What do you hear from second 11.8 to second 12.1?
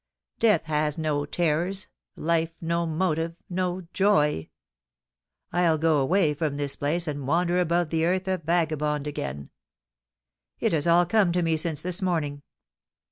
this